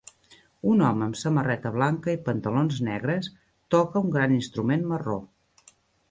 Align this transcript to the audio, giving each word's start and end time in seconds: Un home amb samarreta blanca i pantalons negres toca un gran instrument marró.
Un 0.69 0.79
home 0.85 1.03
amb 1.07 1.17
samarreta 1.23 1.71
blanca 1.75 2.15
i 2.15 2.19
pantalons 2.29 2.79
negres 2.87 3.29
toca 3.75 4.01
un 4.05 4.09
gran 4.15 4.33
instrument 4.39 4.89
marró. 4.93 5.19